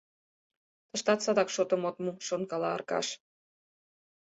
[0.89, 3.07] «Тыштат садак шотым от му,— шонкала Аркаш.